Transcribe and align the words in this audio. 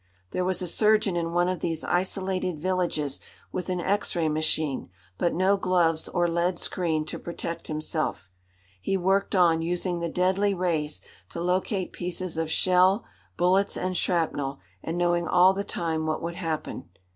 There 0.31 0.43
was 0.43 0.63
a 0.63 0.67
surgeon 0.67 1.15
in 1.15 1.31
one 1.31 1.47
of 1.47 1.59
these 1.59 1.83
isolated 1.83 2.59
villages, 2.59 3.21
with 3.51 3.69
an 3.69 3.79
X 3.79 4.15
ray 4.15 4.29
machine 4.29 4.89
but 5.19 5.31
no 5.31 5.57
gloves 5.57 6.07
or 6.09 6.27
lead 6.27 6.57
screen 6.57 7.05
to 7.05 7.19
protect 7.19 7.67
himself. 7.67 8.31
He 8.81 8.97
worked 8.97 9.35
on, 9.35 9.61
using 9.61 9.99
the 9.99 10.09
deadly 10.09 10.55
rays 10.55 11.03
to 11.29 11.39
locate 11.39 11.93
pieces 11.93 12.39
of 12.39 12.49
shell, 12.49 13.05
bullets 13.37 13.77
and 13.77 13.95
shrapnel, 13.95 14.59
and 14.81 14.97
knowing 14.97 15.27
all 15.27 15.53
the 15.53 15.63
time 15.63 16.07
what 16.07 16.23
would 16.23 16.33
happen. 16.33 16.89